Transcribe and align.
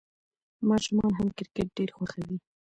ماشومان 0.69 1.11
هم 1.19 1.27
کرکټ 1.37 1.67
ډېر 1.77 1.89
خوښوي. 1.97 2.37